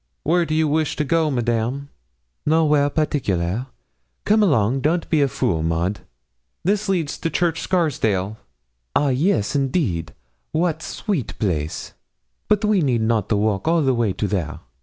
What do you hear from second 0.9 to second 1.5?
to go,